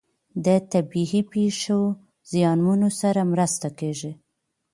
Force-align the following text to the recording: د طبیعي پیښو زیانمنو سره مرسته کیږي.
د 0.45 0.47
طبیعي 0.71 1.21
پیښو 1.33 1.79
زیانمنو 2.31 2.89
سره 3.01 3.21
مرسته 3.33 3.67
کیږي. 3.79 4.11